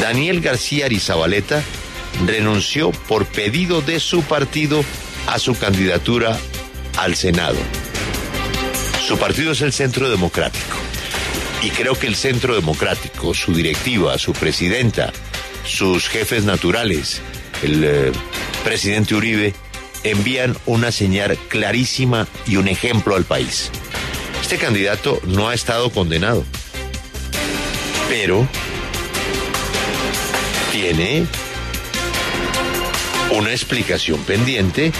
[0.00, 1.62] Daniel García Arizabaleta
[2.26, 4.84] renunció por pedido de su partido
[5.26, 6.38] a su candidatura
[6.98, 7.58] al Senado.
[9.06, 10.76] Su partido es el Centro Democrático.
[11.62, 15.12] Y creo que el Centro Democrático, su directiva, su presidenta,
[15.64, 17.20] sus jefes naturales,
[17.62, 18.12] el eh,
[18.64, 19.54] presidente Uribe,
[20.02, 23.70] envían una señal clarísima y un ejemplo al país.
[24.42, 26.44] Este candidato no ha estado condenado,
[28.08, 28.46] pero
[30.74, 31.24] tiene
[33.30, 34.90] una explicación pendiente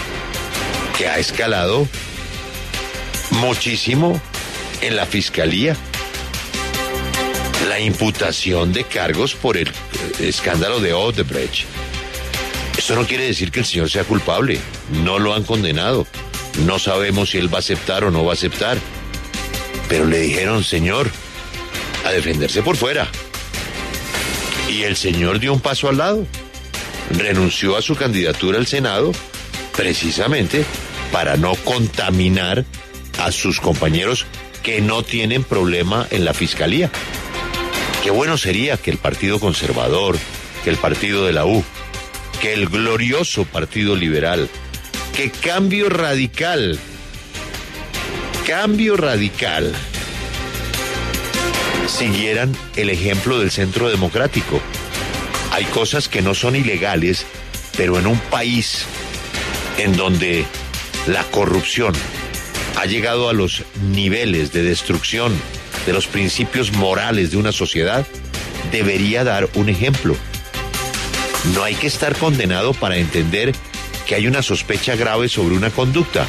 [0.96, 1.88] que ha escalado
[3.32, 4.22] muchísimo
[4.82, 5.76] en la fiscalía.
[7.68, 9.68] La imputación de cargos por el
[10.20, 11.64] escándalo de Odebrecht.
[12.78, 14.60] Esto no quiere decir que el señor sea culpable.
[15.02, 16.06] No lo han condenado.
[16.66, 18.78] No sabemos si él va a aceptar o no va a aceptar.
[19.88, 21.10] Pero le dijeron, señor,
[22.04, 23.10] a defenderse por fuera.
[24.68, 26.26] Y el señor dio un paso al lado.
[27.10, 29.12] Renunció a su candidatura al Senado
[29.76, 30.64] precisamente
[31.12, 32.64] para no contaminar
[33.18, 34.26] a sus compañeros
[34.62, 36.90] que no tienen problema en la fiscalía.
[38.02, 40.18] Qué bueno sería que el Partido Conservador,
[40.62, 41.64] que el Partido de la U,
[42.40, 44.48] que el glorioso Partido Liberal,
[45.14, 46.78] que Cambio Radical,
[48.46, 49.74] Cambio Radical,
[51.86, 54.60] siguieran el ejemplo del Centro Democrático.
[55.52, 57.26] Hay cosas que no son ilegales,
[57.76, 58.86] pero en un país
[59.78, 60.44] en donde
[61.06, 61.94] la corrupción
[62.76, 65.32] ha llegado a los niveles de destrucción
[65.86, 68.06] de los principios morales de una sociedad,
[68.72, 70.16] debería dar un ejemplo.
[71.54, 73.52] No hay que estar condenado para entender
[74.06, 76.26] que hay una sospecha grave sobre una conducta,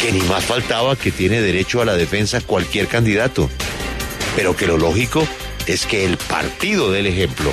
[0.00, 3.50] que ni más faltaba que tiene derecho a la defensa cualquier candidato,
[4.36, 5.26] pero que lo lógico
[5.66, 7.50] es que el partido dé el ejemplo.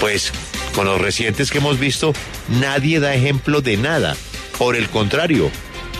[0.00, 0.32] Pues
[0.74, 2.12] con los recientes que hemos visto,
[2.48, 4.16] nadie da ejemplo de nada.
[4.58, 5.50] Por el contrario,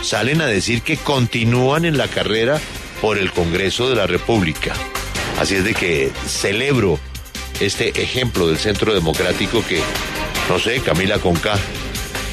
[0.01, 2.59] salen a decir que continúan en la carrera
[3.01, 4.73] por el Congreso de la República.
[5.39, 6.99] Así es de que celebro
[7.59, 9.81] este ejemplo del Centro Democrático que,
[10.49, 11.57] no sé, Camila Conca,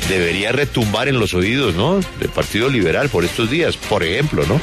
[0.09, 2.01] debería retumbar en los oídos, ¿no?
[2.19, 4.61] Del Partido Liberal por estos días, por ejemplo, ¿no?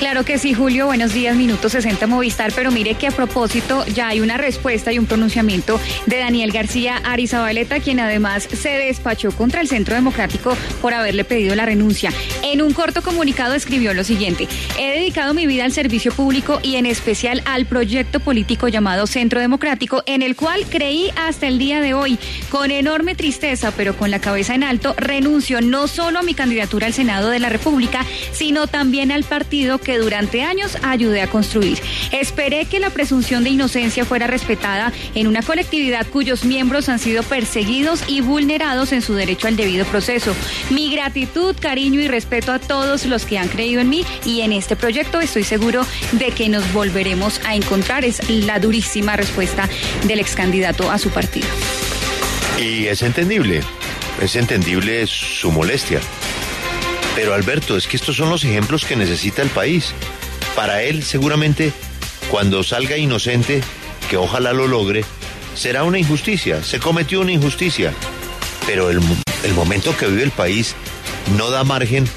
[0.00, 0.86] Claro que sí, Julio.
[0.86, 2.52] Buenos días, minuto 60 Movistar.
[2.56, 7.02] Pero mire que a propósito ya hay una respuesta y un pronunciamiento de Daniel García
[7.04, 12.14] Arizabaleta, quien además se despachó contra el Centro Democrático por haberle pedido la renuncia.
[12.42, 16.76] En un corto comunicado escribió lo siguiente: He dedicado mi vida al servicio público y
[16.76, 21.82] en especial al proyecto político llamado Centro Democrático, en el cual creí hasta el día
[21.82, 22.18] de hoy.
[22.48, 26.86] Con enorme tristeza, pero con la cabeza en alto, renuncio no solo a mi candidatura
[26.86, 31.80] al Senado de la República, sino también al partido que durante años ayudé a construir.
[32.12, 37.22] Esperé que la presunción de inocencia fuera respetada en una colectividad cuyos miembros han sido
[37.22, 40.34] perseguidos y vulnerados en su derecho al debido proceso.
[40.70, 44.52] Mi gratitud, cariño y respeto a todos los que han creído en mí y en
[44.52, 48.04] este proyecto estoy seguro de que nos volveremos a encontrar.
[48.04, 49.68] Es la durísima respuesta
[50.06, 51.48] del ex candidato a su partido.
[52.58, 53.62] Y es entendible,
[54.20, 56.00] es entendible su molestia.
[57.14, 59.92] Pero Alberto, es que estos son los ejemplos que necesita el país.
[60.54, 61.72] Para él, seguramente,
[62.30, 63.62] cuando salga inocente,
[64.08, 65.04] que ojalá lo logre,
[65.54, 67.92] será una injusticia, se cometió una injusticia.
[68.66, 69.00] Pero el,
[69.54, 70.74] momento que vive el país
[71.36, 72.08] no da margen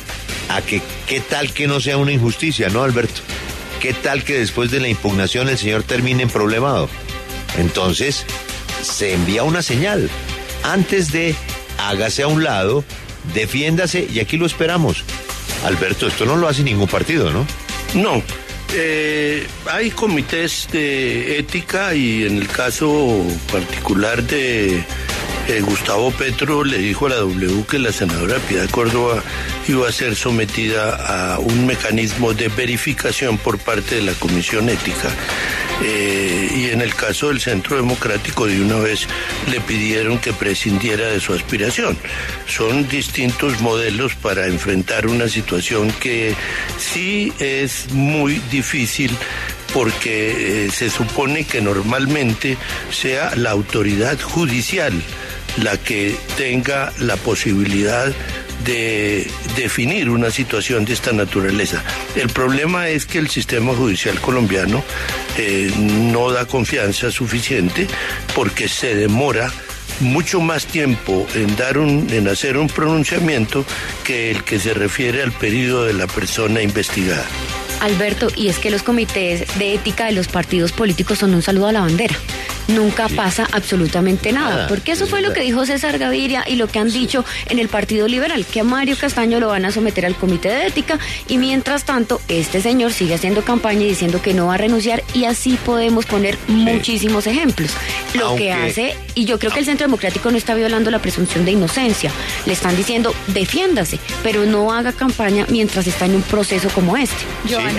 [0.49, 3.21] a que qué tal que no sea una injusticia, ¿no, Alberto?
[3.79, 6.89] ¿Qué tal que después de la impugnación el señor termine en problemado?
[7.57, 8.25] Entonces,
[8.81, 10.09] se envía una señal.
[10.63, 11.35] Antes de
[11.77, 12.83] hágase a un lado,
[13.33, 15.03] defiéndase y aquí lo esperamos.
[15.65, 17.45] Alberto, esto no lo hace ningún partido, ¿no?
[17.93, 18.21] No.
[18.75, 24.83] Eh, hay comités de ética y en el caso particular de
[25.47, 29.21] eh, Gustavo Petro le dijo a la W que la senadora Piedad Córdoba
[29.67, 35.09] iba a ser sometida a un mecanismo de verificación por parte de la Comisión Ética.
[35.83, 39.07] Eh, y en el caso del Centro Democrático de una vez
[39.51, 41.97] le pidieron que prescindiera de su aspiración.
[42.47, 46.35] Son distintos modelos para enfrentar una situación que
[46.77, 49.11] sí es muy difícil
[49.73, 52.57] porque eh, se supone que normalmente
[52.91, 54.93] sea la autoridad judicial
[55.57, 58.11] la que tenga la posibilidad
[58.63, 61.83] de definir una situación de esta naturaleza.
[62.15, 64.83] El problema es que el sistema judicial colombiano
[65.37, 67.87] eh, no da confianza suficiente
[68.35, 69.51] porque se demora
[69.99, 73.65] mucho más tiempo en dar un, en hacer un pronunciamiento
[74.03, 77.25] que el que se refiere al periodo de la persona investigada.
[77.81, 81.67] Alberto, y es que los comités de ética de los partidos políticos son un saludo
[81.67, 82.15] a la bandera.
[82.67, 84.49] Nunca pasa absolutamente nada.
[84.49, 87.23] Nada, porque eso es fue lo que dijo César Gaviria y lo que han dicho
[87.49, 90.67] en el Partido Liberal, que a Mario Castaño lo van a someter al Comité de
[90.67, 94.57] Ética y mientras tanto este señor sigue haciendo campaña y diciendo que no va a
[94.57, 97.71] renunciar y así podemos poner muchísimos ejemplos.
[98.13, 100.99] Lo Aunque- que hace, y yo creo que el Centro Democrático no está violando la
[100.99, 102.11] presunción de inocencia,
[102.45, 107.15] le están diciendo defiéndase, pero no haga campaña mientras está en un proceso como este.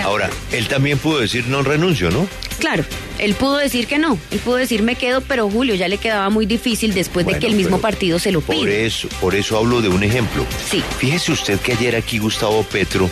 [0.03, 2.27] Ahora, él también pudo decir no renuncio, ¿no?
[2.59, 2.85] Claro,
[3.19, 6.29] él pudo decir que no, él pudo decir me quedo, pero Julio ya le quedaba
[6.29, 8.85] muy difícil después de que el mismo partido se lo Por pide.
[8.85, 10.45] eso, por eso hablo de un ejemplo.
[10.69, 10.83] Sí.
[10.99, 13.09] Fíjese usted que ayer aquí Gustavo Petro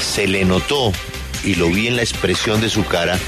[0.00, 0.92] se le notó,
[1.44, 3.18] y lo vi en la expresión de su cara,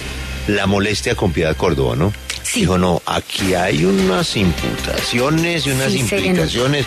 [0.49, 2.12] la molestia con Piedad Córdoba, ¿no?
[2.43, 2.61] Sí.
[2.61, 6.87] Dijo, no, aquí hay unas imputaciones y unas Sí, implicaciones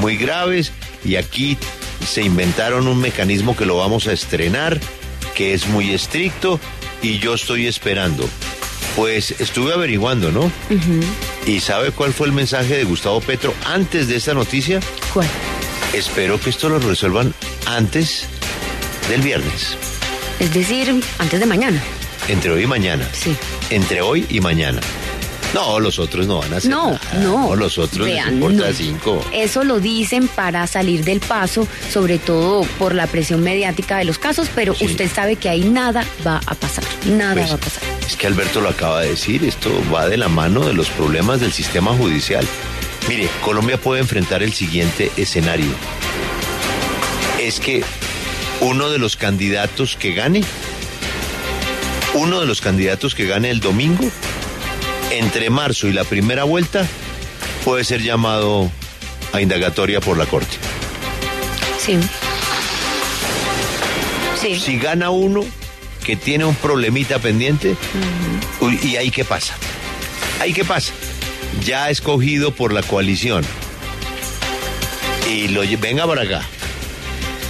[0.00, 0.72] muy graves
[1.04, 1.56] y aquí
[2.04, 4.80] se inventaron un mecanismo que lo vamos a estrenar,
[5.36, 6.58] que es muy estricto
[7.02, 8.28] y yo estoy esperando.
[8.96, 10.50] Pues estuve averiguando, ¿no?
[11.46, 14.80] ¿Y sabe cuál fue el mensaje de Gustavo Petro antes de esta noticia?
[15.12, 15.26] ¿Cuál?
[15.92, 17.34] Espero que esto lo resuelvan
[17.66, 18.26] antes
[19.08, 19.76] del viernes,
[20.40, 21.82] Es decir, antes de mañana.
[22.28, 23.08] entre hoy y mañana.
[23.12, 23.36] Sí.
[23.70, 24.80] Entre hoy y mañana.
[25.54, 27.00] No, los otros no van a hacer No, nada.
[27.22, 27.54] no.
[27.56, 28.74] los otros les Vean, importa no.
[28.74, 29.24] cinco.
[29.32, 34.18] Eso lo dicen para salir del paso, sobre todo por la presión mediática de los
[34.18, 34.86] casos, pero Sí.
[34.86, 36.84] usted sabe que ahí nada va a pasar.
[37.06, 37.82] Nada Pues, va a pasar.
[38.06, 41.40] es que Alberto lo acaba de decir, esto va de la mano de los problemas
[41.40, 42.44] del sistema judicial.
[43.08, 45.70] Mire, Colombia puede enfrentar el siguiente escenario.
[47.40, 47.84] Es que
[48.60, 50.42] uno de los candidatos que gane,
[52.14, 54.04] uno de los candidatos que gane el domingo,
[55.18, 56.86] entre marzo y la primera vuelta,
[57.64, 58.70] puede ser llamado
[59.32, 60.56] a indagatoria por la Corte.
[61.78, 61.98] Sí.
[64.40, 64.60] Sí.
[64.60, 65.44] Si gana uno
[66.04, 67.76] que tiene un problemita pendiente,
[68.82, 69.54] ¿y ahí qué pasa?
[70.40, 70.92] ¿Ahí qué pasa?
[71.64, 73.44] Ya escogido por la coalición.
[75.30, 76.42] Y lo venga para acá.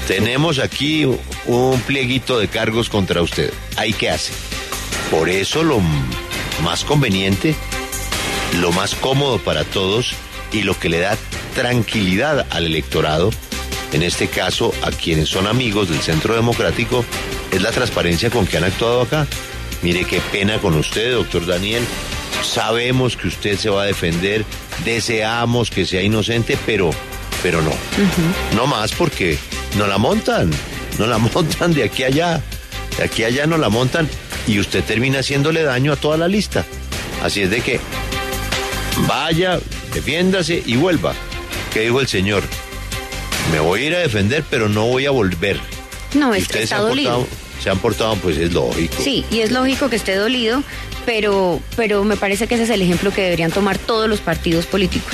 [0.07, 1.07] Tenemos aquí
[1.47, 3.53] un plieguito de cargos contra usted.
[3.77, 4.33] ¿Ahí qué hace?
[5.11, 5.81] Por eso lo
[6.65, 7.55] más conveniente,
[8.61, 10.15] lo más cómodo para todos
[10.51, 11.17] y lo que le da
[11.55, 13.31] tranquilidad al electorado,
[13.93, 17.05] en este caso a quienes son amigos del Centro Democrático,
[17.53, 19.27] es la transparencia con que han actuado acá.
[19.83, 21.85] Mire qué pena con usted, doctor Daniel.
[22.43, 24.45] Sabemos que usted se va a defender,
[24.85, 26.91] deseamos que sea inocente, pero,
[27.43, 27.73] pero no.
[28.57, 29.39] No más porque
[29.77, 30.51] no la montan,
[30.99, 32.43] no la montan de aquí a allá,
[32.99, 34.09] de aquí a allá no la montan
[34.47, 36.65] y usted termina haciéndole daño a toda la lista.
[37.23, 37.81] Así es de que
[39.09, 39.59] vaya,
[39.93, 41.15] defiéndase y vuelva.
[41.73, 42.43] ¿Qué dijo el señor?
[43.53, 45.59] Me voy a ir a defender, pero no voy a volver.
[46.15, 47.19] No, es- ustedes se está han, dolido.
[47.19, 48.95] portado, se han portado, pues es lógico.
[49.03, 50.63] Sí, y es lógico que esté dolido,
[51.05, 54.67] pero, pero me parece que ese es el ejemplo que deberían tomar todos los partidos
[54.67, 55.13] políticos.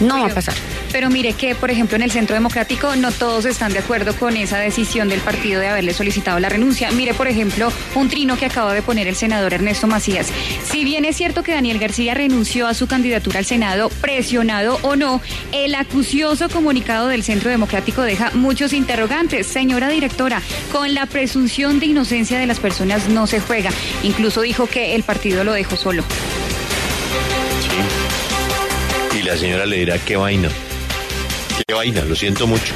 [0.00, 0.54] No va a pasar.
[0.92, 4.36] Pero mire que, por ejemplo, en el Centro Democrático no todos están de acuerdo con
[4.36, 6.90] esa decisión del partido de haberle solicitado la renuncia.
[6.92, 10.28] Mire, por ejemplo, un trino que acaba de poner el senador Ernesto Macías.
[10.64, 14.94] Si bien es cierto que Daniel García renunció a su candidatura al Senado, presionado o
[14.96, 15.20] no,
[15.52, 19.46] el acucioso comunicado del Centro Democrático deja muchos interrogantes.
[19.46, 23.70] Señora directora, con la presunción de inocencia de las personas no se juega.
[24.02, 26.04] Incluso dijo que el partido lo dejó solo.
[29.14, 30.48] Y la señora le dirá, qué vaina.
[31.66, 32.72] Qué vaina, lo siento mucho.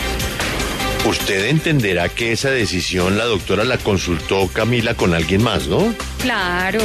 [1.04, 5.94] Usted entenderá que esa decisión la doctora la consultó Camila con alguien más, ¿no?
[6.20, 6.80] Claro,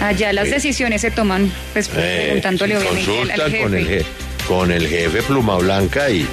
[0.00, 3.62] allá las decisiones se toman, pues Eh, preguntándole sí, obviamente al- consulta al jefe.
[3.62, 4.04] con el, je-
[4.48, 6.26] con el jefe Pluma Blanca y...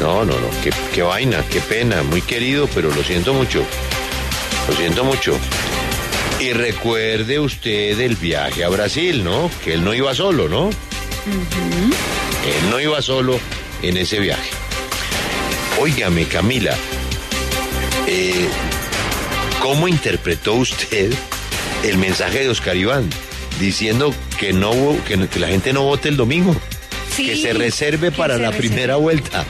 [0.00, 3.62] No, no, no, qué, qué vaina, qué pena, muy querido, pero lo siento mucho.
[4.68, 5.38] Lo siento mucho.
[6.40, 9.50] Y recuerde usted el viaje a Brasil, ¿no?
[9.64, 10.68] Que él no iba solo, ¿no?
[10.68, 13.38] Él no iba solo
[13.82, 14.50] en ese viaje.
[15.80, 16.74] Óigame, Camila,
[18.06, 18.48] eh,
[19.60, 21.12] ¿cómo interpretó usted
[21.82, 23.08] el mensaje de Oscar Iván
[23.60, 24.72] diciendo que no
[25.06, 26.56] que, que la gente no vote el domingo?
[27.14, 28.68] Sí, que se reserve para se la reserve.
[28.68, 29.44] primera vuelta.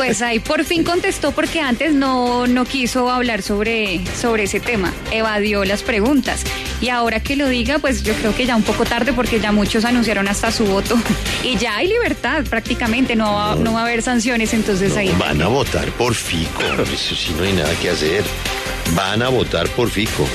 [0.00, 4.94] Pues ahí por fin contestó porque antes no, no quiso hablar sobre, sobre ese tema,
[5.12, 6.42] evadió las preguntas.
[6.80, 9.52] Y ahora que lo diga, pues yo creo que ya un poco tarde porque ya
[9.52, 10.96] muchos anunciaron hasta su voto.
[11.44, 15.14] Y ya hay libertad prácticamente, no va, no va a haber sanciones, entonces No, ahí...
[15.18, 16.62] van a votar por Fico.
[16.82, 18.24] Eso sí no hay nada que hacer.
[18.94, 20.26] Van a votar por Fico.